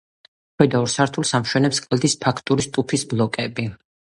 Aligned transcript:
ქვედა 0.61 0.79
ორ 0.85 0.89
სართულს 0.93 1.33
ამშვენებს 1.39 1.81
კლდის 1.85 2.17
ფაქტურის 2.27 2.71
ტუფის 2.79 3.05
ბლოკები. 3.13 3.69